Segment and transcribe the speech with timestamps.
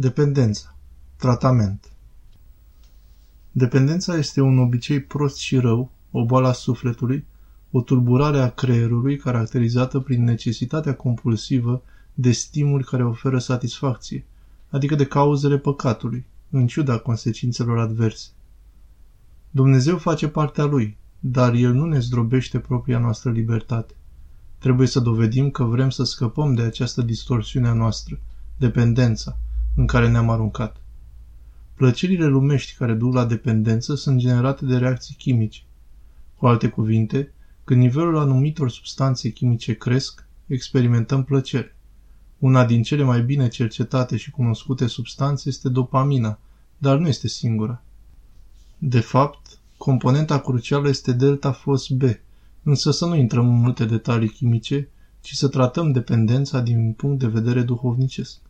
[0.00, 0.76] Dependența.
[1.16, 1.92] Tratament.
[3.52, 7.24] Dependența este un obicei prost și rău, o boală a sufletului,
[7.70, 11.82] o tulburare a creierului caracterizată prin necesitatea compulsivă
[12.14, 14.24] de stimuli care oferă satisfacție,
[14.70, 18.28] adică de cauzele păcatului, în ciuda consecințelor adverse.
[19.50, 23.94] Dumnezeu face partea Lui, dar El nu ne zdrobește propria noastră libertate.
[24.58, 28.18] Trebuie să dovedim că vrem să scăpăm de această distorsiune a noastră,
[28.56, 29.38] dependența,
[29.76, 30.76] în care ne-am aruncat.
[31.74, 35.60] Plăcerile lumești care duc la dependență sunt generate de reacții chimice.
[36.36, 37.32] Cu alte cuvinte,
[37.64, 41.76] când nivelul anumitor substanțe chimice cresc, experimentăm plăcere.
[42.38, 46.38] Una din cele mai bine cercetate și cunoscute substanțe este dopamina,
[46.78, 47.82] dar nu este singura.
[48.78, 52.02] De fapt, componenta crucială este delta-fos B,
[52.62, 54.88] însă să nu intrăm în multe detalii chimice,
[55.20, 58.40] ci să tratăm dependența din punct de vedere duhovnicesc.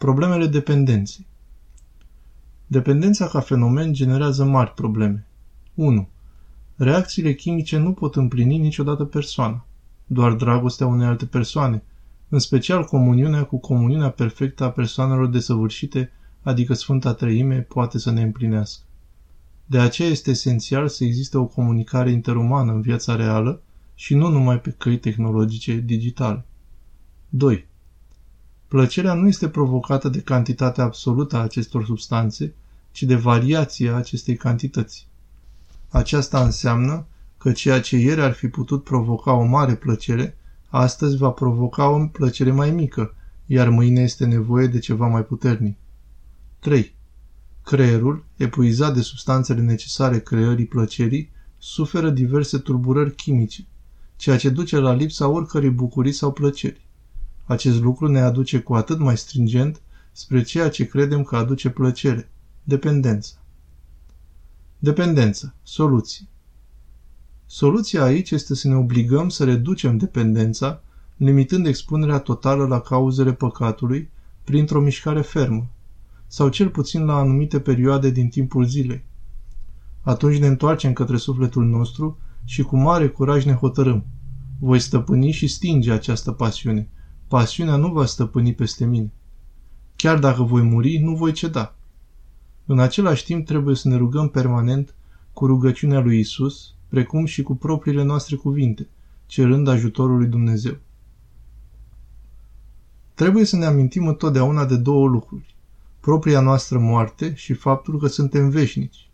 [0.00, 1.26] Problemele dependenței
[2.66, 5.26] Dependența ca fenomen generează mari probleme.
[5.74, 6.08] 1.
[6.76, 9.66] Reacțiile chimice nu pot împlini niciodată persoana,
[10.06, 11.82] doar dragostea unei alte persoane,
[12.28, 18.22] în special comuniunea cu comuniunea perfectă a persoanelor desăvârșite, adică Sfânta Treime, poate să ne
[18.22, 18.84] împlinească.
[19.66, 23.62] De aceea este esențial să existe o comunicare interumană în viața reală
[23.94, 26.44] și nu numai pe căi tehnologice digitale.
[27.28, 27.68] 2.
[28.70, 32.54] Plăcerea nu este provocată de cantitatea absolută a acestor substanțe,
[32.92, 35.08] ci de variația acestei cantități.
[35.88, 37.06] Aceasta înseamnă
[37.38, 40.36] că ceea ce ieri ar fi putut provoca o mare plăcere,
[40.68, 43.14] astăzi va provoca o plăcere mai mică,
[43.46, 45.76] iar mâine este nevoie de ceva mai puternic.
[46.58, 46.94] 3.
[47.64, 53.66] Creierul, epuizat de substanțele necesare creării plăcerii, suferă diverse tulburări chimice,
[54.16, 56.88] ceea ce duce la lipsa oricărei bucurii sau plăceri.
[57.50, 59.80] Acest lucru ne aduce cu atât mai stringent
[60.12, 62.30] spre ceea ce credem că aduce plăcere,
[62.62, 63.34] dependența.
[64.78, 65.54] Dependență.
[65.62, 66.28] Soluții.
[67.46, 70.82] Soluția aici este să ne obligăm să reducem dependența,
[71.16, 74.10] limitând expunerea totală la cauzele păcatului
[74.44, 75.70] printr-o mișcare fermă,
[76.26, 79.04] sau cel puțin la anumite perioade din timpul zilei.
[80.00, 84.04] Atunci ne întoarcem către sufletul nostru și cu mare curaj ne hotărâm.
[84.58, 86.88] Voi stăpâni și stinge această pasiune.
[87.30, 89.10] Pasiunea nu va stăpâni peste mine.
[89.96, 91.74] Chiar dacă voi muri, nu voi ceda.
[92.66, 94.94] În același timp trebuie să ne rugăm permanent
[95.32, 98.88] cu rugăciunea lui Isus, precum și cu propriile noastre cuvinte,
[99.26, 100.76] cerând ajutorul lui Dumnezeu.
[103.14, 105.54] Trebuie să ne amintim întotdeauna de două lucruri.
[106.00, 109.10] Propria noastră moarte și faptul că suntem veșnici.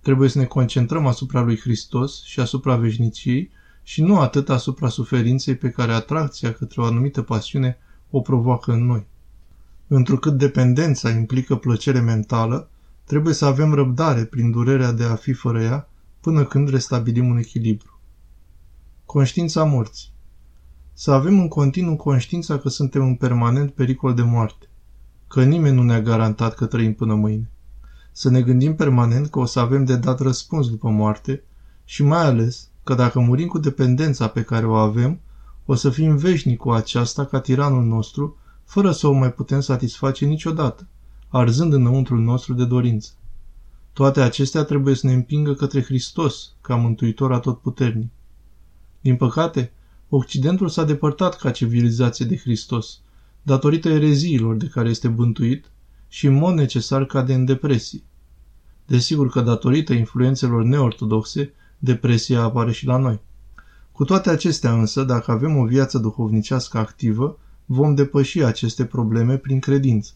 [0.00, 3.50] Trebuie să ne concentrăm asupra lui Hristos și asupra veșniciei
[3.90, 7.78] și nu atât asupra suferinței pe care atracția către o anumită pasiune
[8.10, 9.06] o provoacă în noi.
[9.86, 12.68] Întrucât dependența implică plăcere mentală,
[13.04, 15.88] Trebuie să avem răbdare prin durerea de a fi fără ea
[16.20, 18.00] până când restabilim un echilibru.
[19.04, 20.10] Conștiința morții.
[20.92, 24.68] Să avem în continuu conștiința că suntem în permanent pericol de moarte,
[25.28, 27.50] că nimeni nu ne-a garantat că trăim până mâine.
[28.12, 31.42] Să ne gândim permanent că o să avem de dat răspuns după moarte
[31.84, 35.20] și mai ales că dacă murim cu dependența pe care o avem,
[35.64, 40.24] o să fim veșnici cu aceasta ca tiranul nostru, fără să o mai putem satisface
[40.24, 40.86] niciodată
[41.28, 43.10] arzând înăuntrul nostru de dorință.
[43.92, 48.10] Toate acestea trebuie să ne împingă către Hristos, ca mântuitor atotputernic.
[49.00, 49.72] Din păcate,
[50.12, 53.00] Occidentul s-a depărtat ca civilizație de Hristos,
[53.42, 55.70] datorită ereziilor de care este bântuit
[56.08, 58.02] și în mod necesar cade în depresie.
[58.86, 61.52] Desigur că datorită influențelor neortodoxe,
[61.82, 63.20] depresia apare și la noi.
[63.92, 69.60] Cu toate acestea însă, dacă avem o viață duhovnicească activă, vom depăși aceste probleme prin
[69.60, 70.12] credință.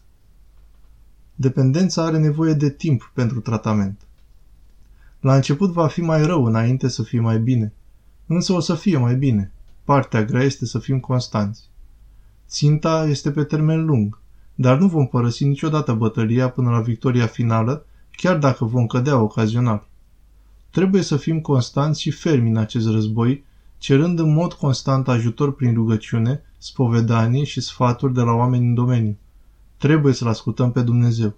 [1.35, 4.01] Dependența are nevoie de timp pentru tratament.
[5.19, 7.73] La început va fi mai rău înainte să fie mai bine,
[8.27, 9.51] însă o să fie mai bine.
[9.83, 11.69] Partea grea este să fim constanți.
[12.47, 14.19] Ținta este pe termen lung,
[14.55, 19.87] dar nu vom părăsi niciodată bătălia până la victoria finală, chiar dacă vom cădea ocazional.
[20.75, 23.43] Trebuie să fim constanți și fermi în acest război,
[23.77, 29.17] cerând în mod constant ajutor prin rugăciune, spovedanie și sfaturi de la oameni în domeniu.
[29.77, 31.33] Trebuie să-L ascultăm pe Dumnezeu.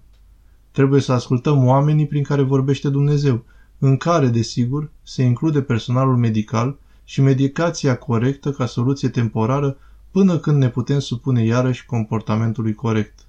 [0.70, 3.44] Trebuie să ascultăm oamenii prin care vorbește Dumnezeu,
[3.78, 9.76] în care, desigur, se include personalul medical și medicația corectă ca soluție temporară
[10.10, 13.26] până când ne putem supune iarăși comportamentului corect.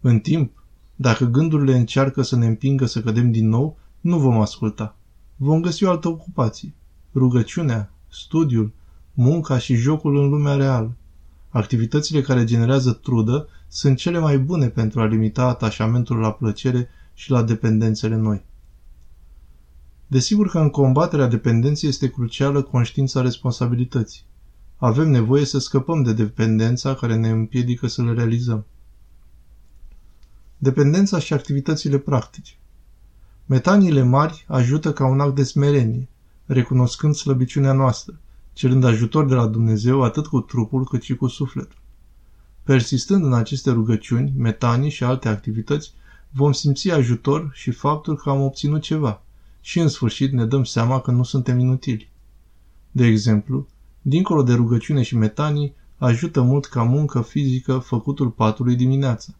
[0.00, 0.64] În timp,
[0.96, 4.96] dacă gândurile încearcă să ne împingă să cădem din nou, nu vom asculta.
[5.36, 6.74] Vom găsi o altă ocupație.
[7.14, 8.72] Rugăciunea, studiul,
[9.12, 10.96] munca și jocul în lumea reală.
[11.48, 17.30] Activitățile care generează trudă sunt cele mai bune pentru a limita atașamentul la plăcere și
[17.30, 18.44] la dependențele noi.
[20.06, 24.22] Desigur că în combaterea dependenței este crucială conștiința responsabilității.
[24.76, 28.66] Avem nevoie să scăpăm de dependența care ne împiedică să le realizăm.
[30.58, 32.52] Dependența și activitățile practice.
[33.50, 36.08] Metaniile mari ajută ca un act de smerenie,
[36.46, 38.20] recunoscând slăbiciunea noastră,
[38.52, 41.78] cerând ajutor de la Dumnezeu atât cu trupul cât și cu sufletul.
[42.62, 45.92] Persistând în aceste rugăciuni, metanii și alte activități,
[46.30, 49.22] vom simți ajutor și faptul că am obținut ceva
[49.60, 52.10] și în sfârșit ne dăm seama că nu suntem inutili.
[52.90, 53.66] De exemplu,
[54.02, 59.32] dincolo de rugăciune și metanii, ajută mult ca muncă fizică făcutul patului dimineața.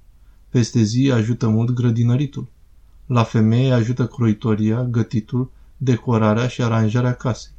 [0.48, 2.48] Peste zi ajută mult grădinăritul.
[3.10, 7.52] La femeie ajută croitoria, gătitul, decorarea și aranjarea casei.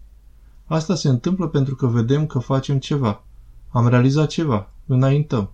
[0.65, 3.23] Asta se întâmplă pentru că vedem că facem ceva.
[3.69, 4.69] Am realizat ceva.
[4.85, 5.51] Înaintăm.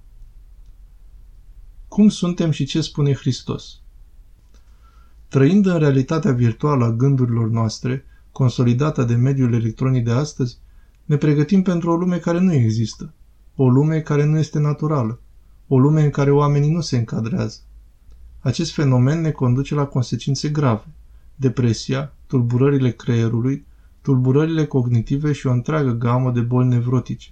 [1.87, 3.79] Cum suntem și ce spune Hristos?
[5.27, 10.57] Trăind în realitatea virtuală a gândurilor noastre, consolidată de mediul electronic de astăzi,
[11.05, 13.13] ne pregătim pentru o lume care nu există,
[13.55, 15.19] o lume care nu este naturală,
[15.67, 17.59] o lume în care oamenii nu se încadrează.
[18.47, 20.87] Acest fenomen ne conduce la consecințe grave,
[21.35, 23.65] depresia, tulburările creierului,
[24.01, 27.29] tulburările cognitive și o întreagă gamă de boli nevrotice.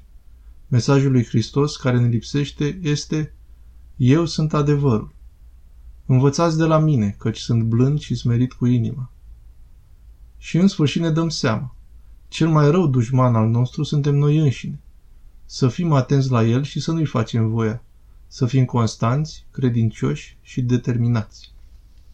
[0.68, 3.34] Mesajul lui Hristos care ne lipsește este
[3.96, 5.14] Eu sunt adevărul.
[6.06, 9.12] Învățați de la mine, căci sunt blând și smerit cu inima.
[10.38, 11.76] Și în sfârșit ne dăm seama.
[12.28, 14.80] Cel mai rău dușman al nostru suntem noi înșine.
[15.46, 17.84] Să fim atenți la el și să nu-i facem voia.
[18.36, 21.55] Să fim constanți, credincioși și determinați.